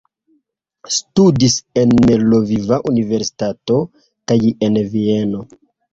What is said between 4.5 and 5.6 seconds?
en Vieno.